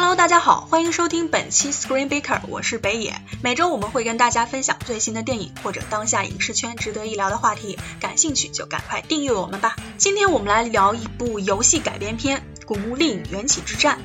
[0.00, 3.20] Hello，大家好，欢迎收听本期 Screen Baker，我是北野。
[3.42, 9.76] 每周我们会跟大家分享最新的电影或者当下影视圈值得一聊的话题，感兴趣就赶快订阅我们吧。
[9.98, 13.98] 今天我们来聊一部游戏改编片《古墓丽影：缘起之战》。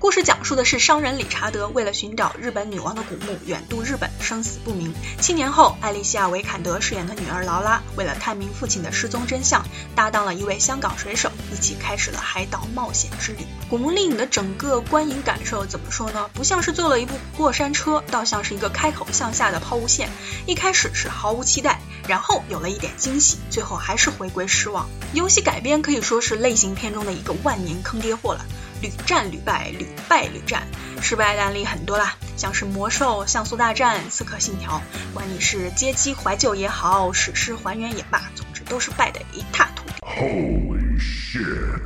[0.00, 4.94] 故事讲述的是商人理查德为了寻找日本女王的古墓，远渡日本，生死不明。
[5.20, 9.62] 七年后，艾丽西亚·维坎德饰演的女儿劳拉，为了探明父亲的失踪真相，
[9.94, 13.40] 搭档了一位香港水手，一起开始了海岛冒险之旅。
[13.68, 16.30] 古墓丽影的整个观影感受怎么说呢？
[16.32, 20.08] 不像是坐了一部过山车，倒像是一个开口向下的抛物线。
[20.46, 21.78] 一开始是毫无期待，
[22.08, 24.88] 然后有了一点惊喜，最后还是回归失望。
[25.12, 28.46] 游戏改编可以说是类型片中的一个万年坑爹货了。
[28.80, 30.66] 屡战屡败，屡败屡战，
[31.02, 34.80] 失败的案例很多啦，像是魔兽、像素大战、刺客信条，
[35.12, 39.94] 管你是街机怀旧也好，史诗还原也罢，总之都是败得一塌涂地。
[40.00, 41.80] Holy shit！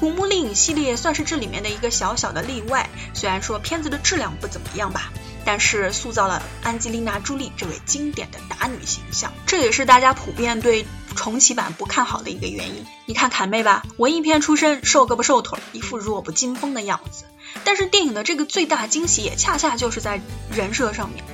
[0.00, 5.12] 古墓丽影系列算是这里面的一个小小的例外，虽然说片子的质量不怎么样吧。
[5.44, 12.86] 但是塑造了安吉丽娜·朱莉这位经典的打女形象，这也是大家普遍对重启版不看好的一个原因。
[13.06, 17.24] 你看坎妹吧，文艺片出身，瘦胳膊瘦腿，一副弱不禁风的样子。
[17.64, 20.20] 但是电影的这个最大惊喜也恰恰就是在
[20.50, 21.24] 人设上面。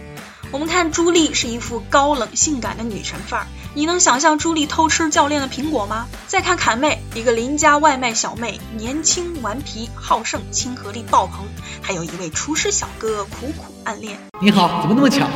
[0.51, 6.09] 我们看朱莉是一副高冷性感的女神范儿，你能想象朱莉偷吃教练的苹果吗？
[6.27, 11.48] 再看坎妹，一个邻家外卖小妹，年轻顽皮好胜，亲和力爆棚，
[11.83, 14.16] 还有一位厨师小哥苦苦暗恋。
[14.41, 15.27] 你好，怎么那么巧？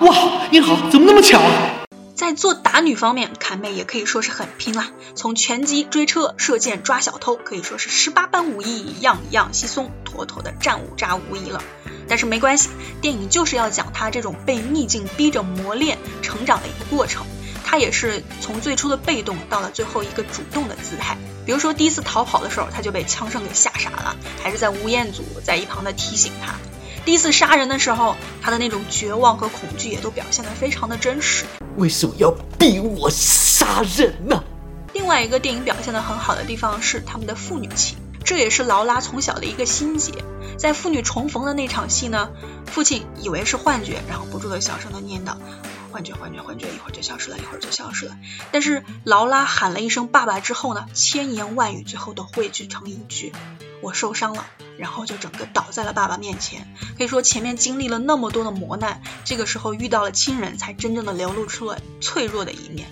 [0.00, 1.40] 哇，你好，怎么那么巧？
[2.14, 11.62] 在做打女方面，坎妹也可以说是很拼啦，从拳击、追车、射箭、抓小偷，可以说是十八般武艺，样样稀松，妥妥的战五渣无疑了。
[12.08, 12.68] 但是没关系，
[13.00, 17.24] 电影就是要讲她这种被逆境逼着磨练成长的一个过程。
[17.70, 21.16] 他也是从最初的被动到了最后一个主动的姿态。
[21.46, 26.54] 比如说第一次逃跑的时候，他就被枪声给吓傻了，还是在吴彦祖在一旁的提醒他。
[27.04, 31.44] 第一次杀人的时候，他的那种绝望和恐惧也都表现得非常的真实。
[31.76, 34.42] 为什么要逼我杀人呢？
[34.92, 40.12] 另外一个电影表现得很好的地方是他们的父女情，这也是劳拉从小的一个心结。
[40.58, 42.30] 在父女重逢的那场戏呢，
[42.66, 45.36] 父亲以为是幻觉，然后不住的小声的念叨
[45.90, 48.16] ：“幻觉，幻觉，幻觉，一会儿就消失了，一会儿就消失了。”
[48.52, 53.32] 但是劳拉喊了一声“爸爸”之后呢，千言万语最后都汇聚成一句
[53.82, 54.46] ：“我受伤了。”
[54.78, 56.66] 然后就整个倒在了爸爸面前。
[56.96, 62.88] 可以说前面经历了那么多的磨难，这个时候遇到了亲人，才真正的流露出了脆弱的一面。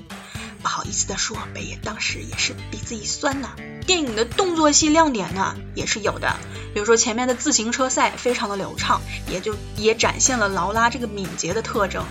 [0.60, 3.54] 不好意思的说，北野当时也是鼻子一酸呐。
[3.86, 6.36] 电影的动作戏亮点呢，也是有的，
[6.74, 9.00] 比如说前面的自行车赛非常的流畅，
[9.30, 12.04] 也就也展现了劳拉这个敏捷的特征。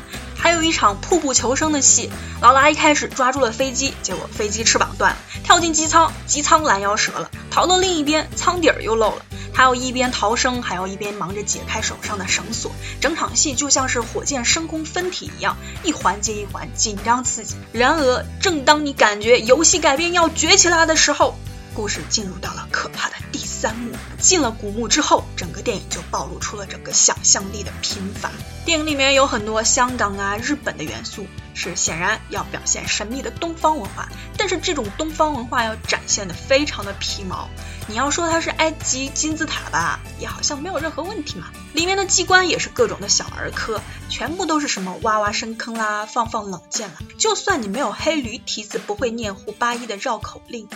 [0.47, 2.09] 还有一场瀑布求生的戏，
[2.41, 9.25] 劳拉一开始抓住了飞机，结果飞机翅膀断了，跳进机舱，机舱拦腰折了，逃到另一边，舱底儿又漏了。
[9.53, 12.71] 他要一边逃生，还要一边忙着解开手上的绳索，
[13.01, 17.57] 整场戏就像是火箭升空分体一样，一环接一环，紧张刺激。
[17.73, 21.35] 然而，正当你感觉游戏改编要崛起来的时候，
[21.73, 23.91] 故事进入到了可怕的第三幕。
[24.19, 28.29] 进了古墓之后，整个电影就暴露出了整个想象力的贫乏。
[28.65, 31.25] 电影里面有很多香港啊、日本的元素。
[31.59, 34.07] 是显然要表现神秘的东方文化，
[34.37, 37.49] 但是这种东方文化要展现的非常的皮毛。
[37.87, 41.47] 你要说它是埃及金字塔吧，也好像没有任何问题嘛。
[41.73, 46.97] 里面的机关也是各种的小儿科，全部都是什么挖挖深坑啦，放放冷箭啦。
[47.17, 50.67] 就算你没有黑驴蹄子，不会念胡八一的绕口令。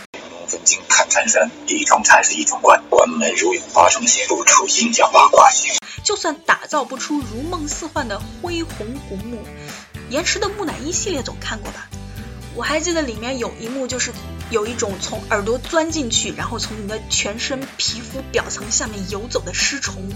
[0.52, 5.50] 曾经看山山，一种菜是一重关，关门如有八重险不出阴阳八卦。
[6.04, 9.42] 就算打造不出如梦似幻的恢宏古墓。
[10.10, 11.88] 延迟的木乃伊系列总看过吧？
[12.56, 14.12] 我还记得里面有一幕，就是
[14.50, 20.10] 有一种从耳朵钻进去，然后从你的全身皮肤表层下面游走的尸虫，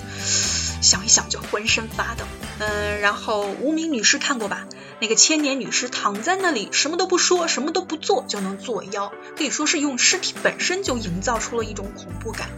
[0.82, 2.26] 想一想就浑身发抖。
[2.60, 4.66] 嗯，然后无名女尸看过吧？
[5.00, 12.50] 那个千年女尸躺在那里，什么都不说，什么都不做，就能作妖，可以说是用尸体本身就营造出了一种恐怖感。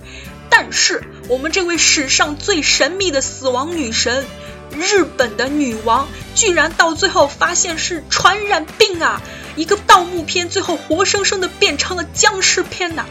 [0.50, 4.26] 但是我们这位史上最神秘的死亡女神。
[4.70, 9.22] 日本的女王居然到最后发现是传染病啊！
[9.58, 13.06] 一个盗墓片最后活生生的变成了僵尸片呐！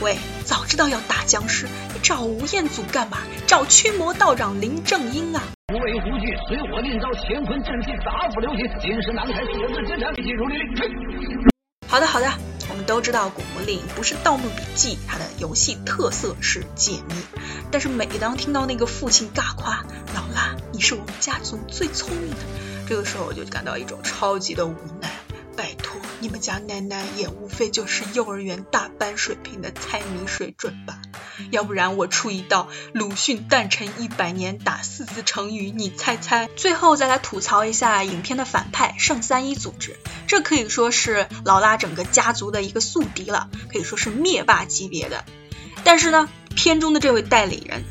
[0.00, 3.18] 喂，早知道要打僵尸，你找吴彦祖干嘛？
[3.46, 5.42] 找驱魔道长林正英啊！
[5.74, 10.54] 无畏无惧，随我令招，乾坤正气，大步流星，金石难开，四字真斩，记住你。
[11.86, 12.32] 好的，好的。
[12.70, 17.14] 我们都知道《古墓丽影》不是《盗墓笔记》，它的游戏特色是解谜。
[17.70, 19.84] 但是每当听到那个父亲大夸
[20.14, 22.36] 老拉，你是我们家族最聪明的，
[22.88, 25.10] 这个时候我就感到一种超级的无奈。
[25.56, 26.00] 拜托。
[26.20, 31.00] 你们家奶奶也无非就是幼儿园大班水平的猜谜水准吧？
[31.50, 36.48] 要不然我出一道鲁迅诞辰一百年打四字成语，你猜猜？
[36.56, 39.96] 最后再来吐槽一下影片的反派圣三一组织，
[40.26, 45.24] 这可以说是劳拉整个家族的一个宿敌了，可以说是灭霸级别的。
[45.82, 47.84] 但是呢，片中的这位代理人。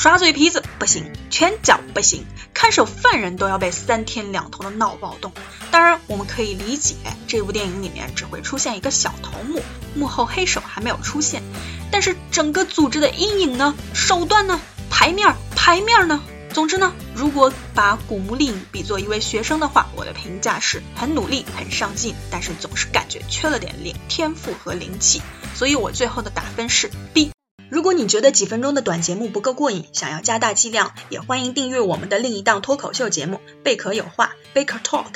[0.00, 2.24] 耍嘴皮子不行，拳脚不行，
[2.54, 5.30] 看守犯人都要被三天两头的闹暴动。
[5.70, 6.94] 当然，我们可以理解
[7.28, 9.62] 这部电影里面只会出现一个小头目，
[9.94, 11.42] 幕后黑手还没有出现。
[11.90, 14.58] 但是整个组织的阴影呢，手段呢，
[14.88, 25.20] 牌面儿牌面呢，总之呢，如果把古墓丽影比作一位学生的话，我的评价是很努力、很上进，但是总是感觉缺了点灵天赋和灵气，
[25.54, 27.30] 所以我最后的打分是 B。
[27.70, 35.06] 如果你觉得几分钟的短节目不够过瘾，想要加大剂量，也欢迎订阅我们的另一档脱口秀节目《贝壳有话》（Baker Talk），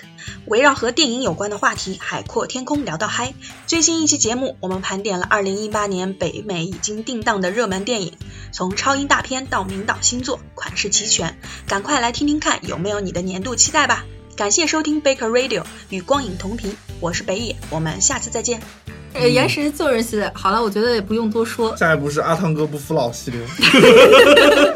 [0.46, 3.34] 围绕和电影有关的话题，海阔天空聊到嗨。
[3.66, 8.12] 最新一期节目，我们盘点了2018年北美已经定档的热门电影，
[8.52, 11.36] 从超英大片到名导新作，款式齐全，
[11.66, 14.04] 赶快来听听看有没有你的年度期待吧！
[14.36, 18.60] 感谢收听 Baker Radio，与光影同频，我是北野，我们下次再见。
[19.14, 21.76] 呃，原神救人系列，好了，我觉得也不用多说。
[21.76, 23.40] 下一步是阿汤哥不服老系列。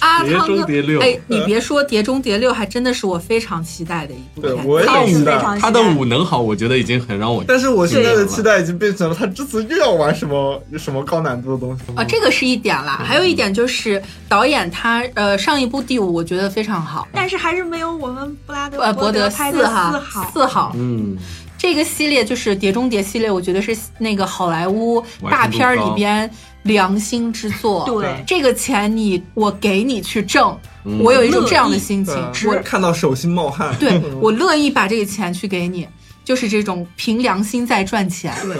[0.00, 0.64] 阿汤哥，
[1.00, 5.36] 哎，你别说，碟中谍六还真的是我非常期待的一部对，我也他期待。
[5.60, 7.42] 他的舞能好，我觉得已经很让我。
[7.48, 20.30] 但是我现在的期待已经变成了，他这次又要玩什么什么高难度的东西啊，这个是一点啦，还有一点就是导演他呃上一部第五，我觉得非常好，但是还是没有我们布拉德呃伯德拍的四哈好。
[20.32, 21.16] 四好，嗯，
[21.58, 26.30] 这个系列就是《碟中谍》系列，我觉得是那个好莱坞大片儿里边
[26.62, 27.84] 良心之作。
[27.84, 33.74] 对这个钱你我给你去挣，嗯我有一种这样的心情，对我看到手心冒汗。
[33.78, 35.86] 对我乐意把这个钱去给你，
[36.24, 38.32] 就是这种凭良心在赚钱。
[38.44, 38.56] 对